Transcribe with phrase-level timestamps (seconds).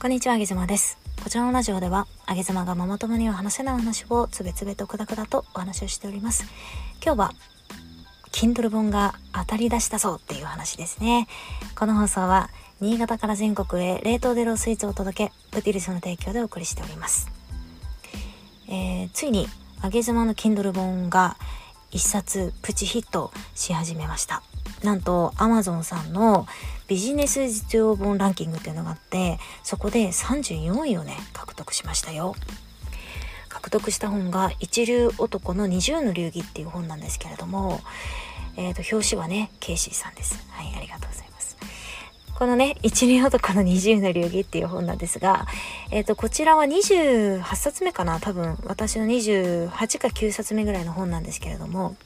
[0.00, 0.96] こんにちは、あげずまです。
[1.22, 6.46] こちらのラジオでは、あげずまがママ友には話せない話をつべつべとくだくだとお話をしております。
[7.04, 7.32] 今日は、
[8.32, 11.28] Kindle 本が当たり出したぞっていう話ですね。
[11.78, 12.48] この放送は、
[12.80, 17.28] 新潟から全国へ冷凍でロースイーツをお届け、プティリスの提供でお送りしております。
[18.68, 19.48] えーついに、
[19.82, 21.36] あげずまの Kindle 本が
[21.90, 24.42] 一冊プチヒットし始めました。
[24.82, 26.46] なんと Amazon さんの
[26.88, 32.34] ビジネス実用本ランキングっていうのがあってそこで34位をね獲得しましたよ。
[33.48, 37.80] 獲得した本が一流男の二重の流儀っていう本なんですけれども
[38.56, 40.44] えー、と表紙はねケイシーさんです。
[40.50, 41.56] はいありがとうございます。
[42.34, 45.46] このね一流男の二重の流儀っていう本なんですが
[45.90, 48.58] えっ、とこちらは28冊目かな多分。
[48.64, 51.96] 私の28か9冊目ぐらいの本なんですけれども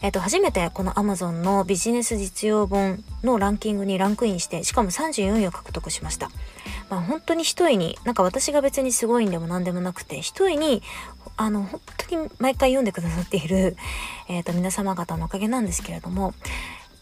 [0.00, 6.30] えっ、と、初めてこの Amazon のビジネス実用本のランキングにランクインして、しかも34位を獲得しました。
[6.88, 10.82] まあ本当に一重に、なんか私が別にすごいんでも何でもなくて、一重に、
[11.36, 13.76] あの、本当に毎回読んでくださっている、
[14.28, 16.34] えっ、と、皆様方のおかげなんですけれども、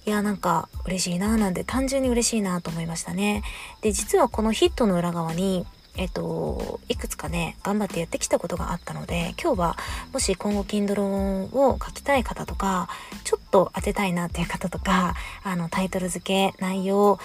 [0.06, 3.42] いや、なんか嬉しいなぁ、なんで単純に嬉しいなぁと思いましたね。
[3.82, 5.66] で、実はこのヒットの裏側に、
[5.98, 9.76] えっと、いくつかね、頑張ってやってきたことがあったので、今日は、
[10.12, 12.88] もし今後 Kindle を書きたい方とか、
[13.24, 17.18] ちょっと当てたいなっていう方とか、 あの、タイトル付け、内容、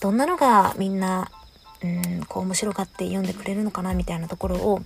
[0.00, 1.30] どんなのがみんな、
[1.82, 4.80] うん、こう面白がって読んでくれるのかなみたいなところを、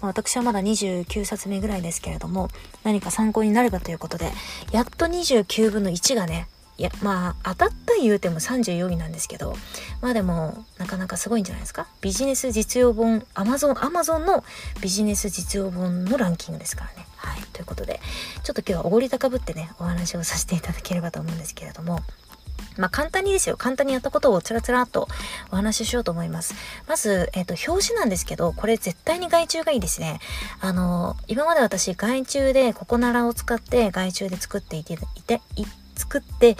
[0.00, 2.48] まあ私はまだ29冊目ぐらいですけれども、
[2.82, 4.32] 何か参考になればということで、
[4.72, 6.48] やっと29分の1がね、
[6.82, 9.54] いや、まあ、当たった言うても34位なんですけど、
[10.00, 11.86] まあでも、なかなかすごいんじゃないですか？
[12.00, 14.42] ビジネス実用本、アマゾン、アマゾンの
[14.80, 17.06] ビジネス実用本のランキングですからね。
[17.18, 17.42] はい。
[17.52, 18.00] ということで、
[18.42, 22.00] ちょっと今日はおごり高ぶってね、お話をさせていただければと思うんですけれども、
[22.76, 23.56] まあ簡単にですよ。
[23.56, 25.06] 簡単にやったことをつらつらっと
[25.52, 26.56] お話ししようと思います。
[26.88, 30.18] まず、えっ、と、表紙なんですけど、これ絶対に外注がいいですね。
[30.60, 35.64] あの、今まで私、外注でココナラを使って外注で作っていて、いて、い
[35.94, 36.56] 作って、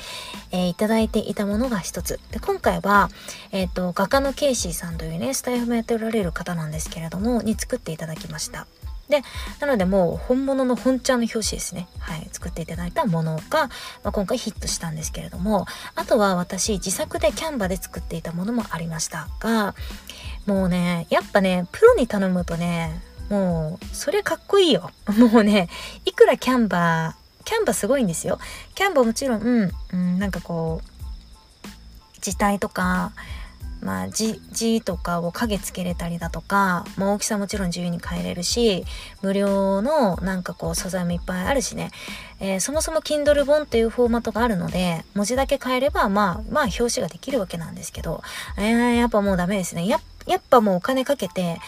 [0.51, 2.19] えーいただいていたものが一つ。
[2.31, 3.11] で、今回は、
[3.51, 8.67] えっ、と、画家のケイシーさんというね、スタイフもやっておられる方なんですけれども、に作っていただきました。
[9.09, 9.23] で、
[9.61, 11.89] なのでもう本物の本ちゃんの表紙ですね。
[11.99, 12.29] はい。
[12.33, 13.69] 作っていただいたものが、
[14.03, 19.75] まあ、今回ヒットしたんですけれども、あとは私自作でキャンバで作っていたものもありましたが、
[20.47, 24.91] もうね、やっぱね、プロに頼むとね、もう、それかっこいいよ。
[25.19, 25.69] もうね、
[26.05, 28.39] いくらキャンバー、キャンバすごいんですよ。
[28.75, 31.69] キャンバもちろん、うん、なんかこう、
[32.21, 33.13] 字体とか、
[33.83, 38.85] まあ字、字とかを影つけれたりだとか、まあ、大きさもちろん自由に変えれるし、
[39.23, 41.91] 無料のなんかこう素材もいっぱいあるしね、
[42.39, 48.23] えーそもそも Kindle 本っていうフォーマットがあるので、文字だけ変えれば、まあ、まあ表紙ができるわけなんですけど、
[48.57, 49.89] えー、やっぱもうダメですね。
[49.89, 51.59] ややっぱもうお金かけて、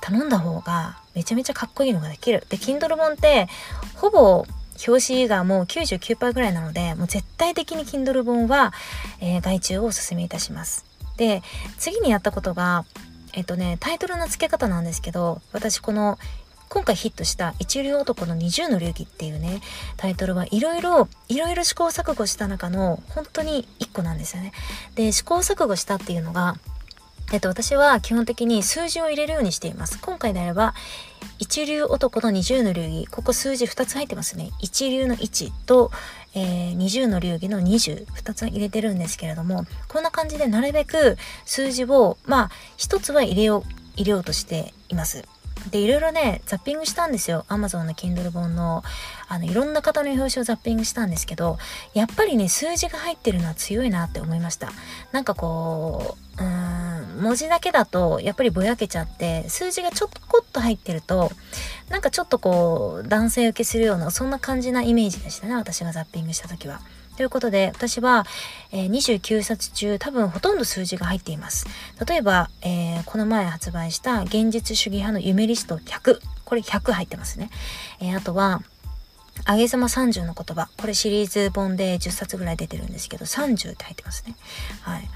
[0.00, 2.44] 頼んだ方がめちゃめちゃかっこいいのができる。
[2.48, 3.46] で、Kindle 本って、
[3.94, 4.44] ほぼ
[4.86, 8.72] 表紙がもう99%ぐらいなので、もう絶対的に Kindle 本は、
[9.20, 10.84] えー外注をお勧めいたします。
[11.16, 11.42] で、
[11.78, 12.84] 次にやったことが、
[13.32, 16.18] えっとね、タイトルの付け方なんですけど、私この、
[16.68, 19.60] 今回ヒットした一流男の二重の流儀っていうね、
[19.98, 24.52] タイトルはいろいろ、いろいろ試行錯誤した中の本当に一個なんですよね。
[24.94, 26.56] で、試行錯誤したっていうのが、
[27.32, 29.98] えっと、私は基本的に数字を入れるようにしています。
[30.02, 30.74] 今回であれば、
[31.38, 34.50] 一流男の二重の流儀、ここ数字2つ入ってますね。
[34.60, 35.90] 一流の1と、
[36.34, 41.16] えー、二重の流儀の20、2つ入れてるんですけれども、こんな感じでなるべく
[41.46, 45.24] 数字を、まあ、1つは入れよう、入れようとしています。
[45.70, 47.44] で、いろいろね、ザッピングしたんですよ。
[47.48, 48.82] Amazon の Kindle 本の、
[49.28, 51.58] あの、いろんな方の表紙をザッピングしたんですけど、
[51.94, 54.70] やっぱりね、数字が入ってるのは強いなって思いました。
[55.12, 61.30] なんかこう、うーん、文字だけだと、やっぱりぼやけちゃって、数字がちょっとこっと入ってると、
[61.88, 66.80] なんかちょっとこう、男性受けするような、そんな感じなイメージでしたね、私がザッピングした時は。
[67.16, 68.24] ということで、私は、
[68.70, 71.66] えー29冊中、多分ほとんど数字が入っています。
[72.06, 76.20] 例えば、えーこの前発売した現実主義派の夢リスト100。
[76.44, 77.50] これ100入ってますね。
[78.00, 78.62] えーあとは、
[79.44, 80.68] あげざま30の言葉。
[80.76, 84.36] これシリーズ本で10冊ぐらい出てるんですけど、30って入ってますね。
[84.82, 85.08] はい。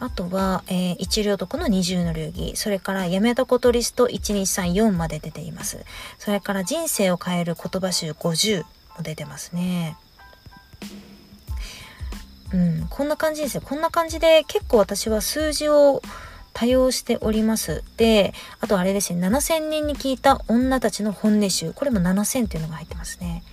[0.00, 2.56] あとは、えー一流男の二重の流儀。
[2.56, 5.84] それから、やめたことリスト1234まで出ています。
[6.18, 8.62] それから、人生を変える言葉集50
[8.96, 9.96] も出てますね。
[12.52, 13.62] うん、こんな感じですよ。
[13.64, 16.02] こんな感じで結構私は数字を
[16.52, 17.84] 多用しております。
[17.96, 21.72] で、あとあれですね、7000人に聞いた女たちの本音集。
[21.72, 23.44] これも7000っていうのが入ってますね。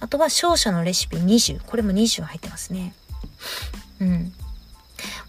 [0.00, 1.60] あとは勝者のレシピ20。
[1.64, 2.94] これも20入ってますね。
[4.00, 4.32] うん。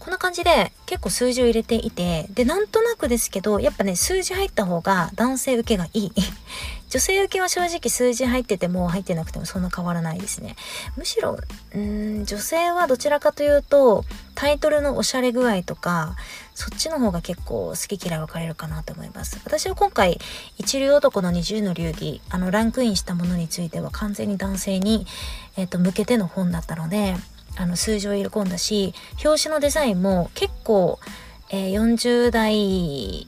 [0.08, 6.12] こんな感じで結構数字を入れていてでなんとなくですけどやっぱね数字入った方が男性受けがいい。
[6.88, 10.56] 女性受けは正直数字入ってても入ってなくてもそんな変わらないですね。
[10.96, 11.36] むしろ
[11.74, 16.16] うん女性はどちらかというとタイトルのおしゃれ具合とか
[16.54, 19.38] そっちの方が結構好き嫌い分かれるかなと思います。
[19.44, 20.18] 私は今回
[20.56, 25.06] 一流男の20の流儀あのランクインしたものについては完全に男性に、
[25.58, 27.14] えーと、向けての本だったので
[27.58, 28.94] あの数字を入れ込んだし
[29.24, 30.98] 表紙のデザインも結構、
[31.50, 33.26] えー、40代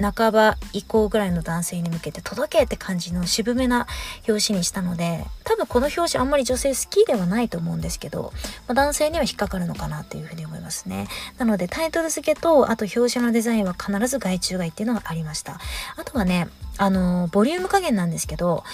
[0.00, 3.86] 半ば以降ぐらいの男性に向けて届けって感じの渋めな
[4.26, 8.32] 表紙にしたので多分この表紙あんまり女性好きではないと思うんですけど、
[8.66, 11.06] まあ、男性には引っかかるのかなっていうふうに思いますね。
[11.38, 15.60] なのでタイトル付けとあと表紙のデザインは必ず外注外っていうのがありました。
[15.96, 16.48] あとはね
[16.78, 18.64] あのボリューム加減なんですけど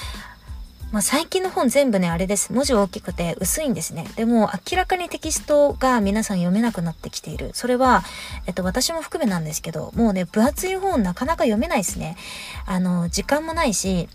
[0.91, 2.51] まあ、最近の本全部ね、あれです。
[2.51, 4.07] 文字大きくて薄いんですね。
[4.17, 7.51] でも、明らかにテキストが皆さん読めなくなってきている。
[7.53, 8.05] それは、
[8.47, 12.17] えっと、私も含めなんですけど、もうね、分厚い本なかなか読めないですね。
[12.65, 14.09] あの、時間もないし、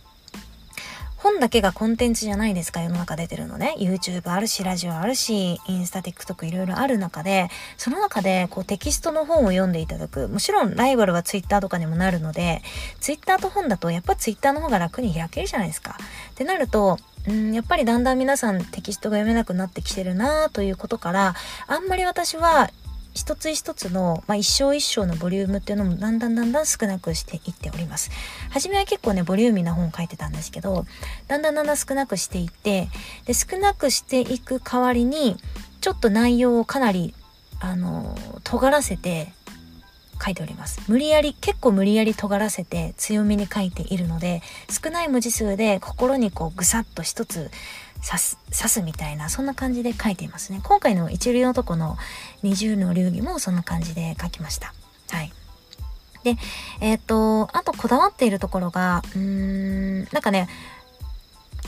[1.23, 7.47] 本だけがコンテンツじゃないですか世の中出てるのね YouTube あるしラジオあるしインスタ TikTok いろいろある中で
[7.77, 12.61] その中でこうテキストの本を読んでいただくもちろんライバルは Twitter とかにもなるので
[12.99, 15.97] Twitter と本だとやっぱ Twitter の方が楽に開けるじゃないですか
[16.33, 16.97] ってなると
[17.27, 21.35] うんやっぱりだんだん皆さんテキストが読めなくなってきてるなということから
[21.67, 22.69] あんまり私は
[23.13, 28.09] 一つ一つの、まあ、一章一章のボリュームっていうのもだんだんだんだん少なくしていっております。
[28.49, 30.85] 初めは結構ね、ボリューミーな本を書いてたんですけど、
[31.27, 32.89] だんだんだんだん少なくしていって、
[33.25, 35.37] で、少なくしていく代わりに、
[35.79, 37.13] ちょっと内容をかなり、
[37.59, 39.31] あの、尖らせて
[40.23, 40.81] 書いております。
[40.87, 47.51] 無理やり、結構無理やり尖らせて強めに書いているので、少ない文字数で心にこうぐさっと一つ
[48.05, 50.61] 刺す、刺すみたいな、そんな感じで書いていますね。
[50.63, 51.97] 今回の一流男の
[52.41, 54.73] 二重の流儀もそんな感じで書きました。
[55.09, 55.31] はい。
[56.23, 56.37] で、
[56.79, 60.47] えっ、ー、と、あとこだわっているところが、うーん、なんかね、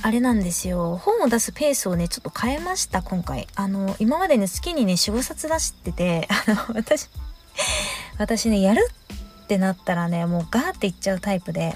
[0.01, 0.97] あれなんですよ。
[0.97, 3.47] 本を出すペースをね、ちょっと変えました、今回。
[3.55, 7.09] あの、今までね、月にね、4、5冊出してて、あの、私、
[8.17, 8.87] 私ね、やる
[9.43, 11.75] ってなったらね、もうガーっていっちゃうタイプで、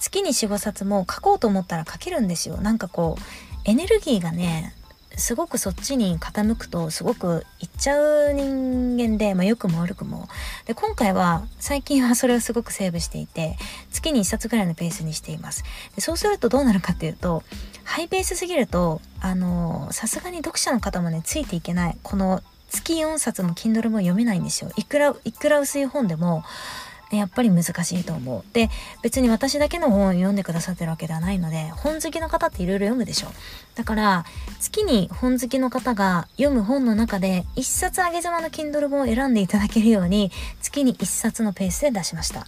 [0.00, 2.56] 月に4、5冊も書こうと思ったら書けるんですよ。
[2.58, 3.22] なんかこう、
[3.64, 4.74] エネルギーがね
[5.16, 8.00] すごくそっちに傾くとすごくいっちゃ
[8.30, 10.28] う人間で、まあ、良くも悪くも。
[10.66, 13.56] で今回は最近はそれをすごくセーブしていて
[13.90, 15.64] 月に1冊ぐらいのペースにしています。
[15.94, 17.42] でそうするとどうなるかっていうと
[17.84, 21.96] ハイペースすぎるとあのさすがに読者の方もねついていけない。
[22.02, 26.44] この月4冊も Kindle も読めないんですよいくらいくら薄い本でも
[27.16, 28.44] やっぱり難しいと思う。
[28.52, 28.70] で、
[29.02, 33.28] 別に私だけの本を読んでくださってるわけではないので、本好きの方っていろいろ読むでしょ。
[33.74, 34.24] だから、
[34.60, 40.30] 月に本好きの方が読む本の中で、一冊上げ妻の Kindle 本を選んでいただけるように、
[40.62, 42.40] 月に一冊のペースで出しました。
[42.40, 42.46] ま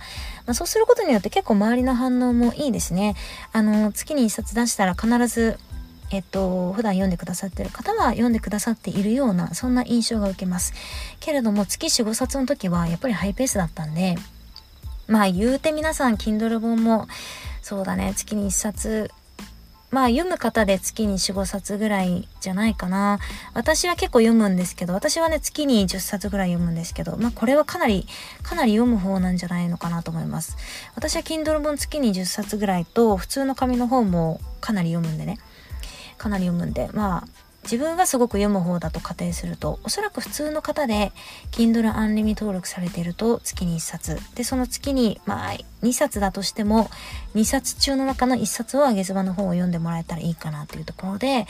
[0.48, 3.16] あ、そうすることによって結構周りの反応もいいですね。
[3.52, 5.58] あの、月に一冊出したら必ず
[6.12, 10.75] えっと、普段読んでくださってる方は読んでくださっているような、そんな印象が受けます。
[11.20, 14.17] けれども、月4、5冊の時はやっぱりハイペースだったんで、
[15.09, 17.09] まあ言うて皆さん Kindle 本も
[17.61, 19.11] そうだね月に1冊
[19.93, 23.19] まあ読む方で月に4、5冊ぐらいじゃないかな。
[23.53, 28.06] 私は結構読むんですけど、私はね月に10冊ぐらい読むんですけど、まあこれはかなり、
[28.43, 30.56] かなり読む方なんじゃないのかなと思います。
[30.94, 35.39] 私は Kindle 本月に10冊ぐらいと、普通の紙の方もかなり読むんでね。
[36.22, 37.29] かなり読むんで、まあ
[37.64, 41.12] 自分がすごく読む方だと仮定するとおそらく普通の方で
[41.52, 44.19] Kindle Unlimited 登録されていると月に1冊。
[44.34, 46.91] でその月にまあ2冊だとしても
[47.34, 51.46] 2冊中の中の1冊を上げ妻の方を読んでもらえたらいいかなというところで、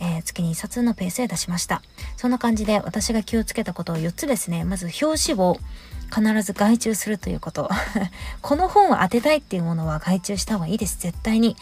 [0.00, 1.82] えー、月に1冊のペースで出しました。
[2.16, 4.64] そんな感じで私が気をつけたことを4つですね。
[4.64, 5.58] まず表紙を
[6.14, 7.68] 必ず外注するということ。
[8.40, 10.98] この本を当てたいっていうものは外注した方がいいです。
[11.00, 11.56] 絶対に。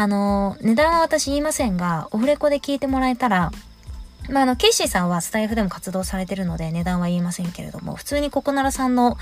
[0.00, 3.52] あの、値段は私言いませんが、オフレコで聞いてもらえたら、
[4.30, 9.18] まあ、あの、ケイシーさんはスタイフでも活動されてるので値段は言いませんけれども、普通にココナラさんの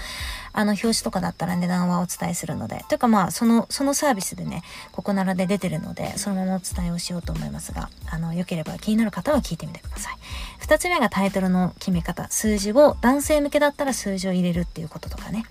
[0.53, 10.15] あの、表紙とかだったら値段はお伝えするので、というかまあ、その、そのサービスでね、ココナラで出てるので、そのままお伝えをしようと思いますが、あの、良ければ気になる方は聞いてみてください。
[10.61, 12.29] 二つ目がタイトルの決め方。
[12.31, 15.43] 数字を、男性向けだったら数字を入れるっていうこととかね。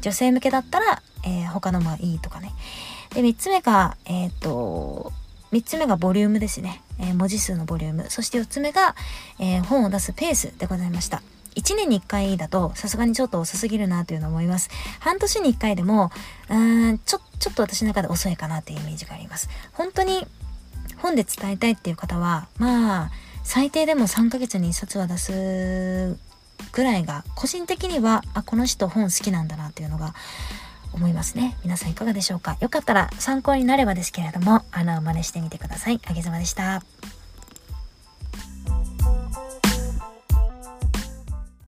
[0.00, 2.54] 女性向けだったら、えー、他のもいいとかね。
[3.14, 5.12] で、3つ目が、えっ、と、
[5.52, 6.82] 3つ目がボリュームですね。
[6.98, 8.06] えー、文字数のボリューム。
[8.08, 8.94] そして4つ目が、
[9.38, 11.22] えー、本を出すペースでございました。
[11.56, 14.70] 1年に1回だとさすがにちょっと遅すぎるなというのを思います。
[15.00, 16.10] 半年に1回でも、
[16.48, 19.48] うーん、ちょ、ちょっと私の中で遅いかなっていうイメージがあります。
[19.72, 20.26] 本当に
[20.98, 23.10] 本で伝えたいっていう方は、まあ、
[23.42, 26.16] 最低でも3ヶ月に1冊は出す
[26.72, 30.14] ぐらいが個人的にはあこの人本好きなんだなっていうのが
[30.92, 31.56] 思いますね。
[31.62, 32.56] 皆さんいかがでしょうか。
[32.60, 36.00] よかったら参考になればですけれどもあの真似してみてください。
[36.06, 36.82] あげずまでした。